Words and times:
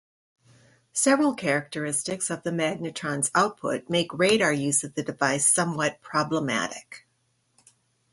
Several 0.93 1.35
characteristics 1.35 2.31
of 2.31 2.41
the 2.41 2.49
magnetron's 2.49 3.29
output 3.35 3.87
make 3.87 4.11
radar 4.11 4.51
use 4.51 4.83
of 4.83 4.95
the 4.95 5.03
device 5.03 5.45
somewhat 5.45 6.01
problematic. 6.01 7.05